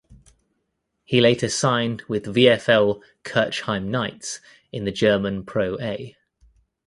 [1.05, 4.39] He later signed with VfL Kirchheim Knights
[4.71, 6.15] in the German ProA.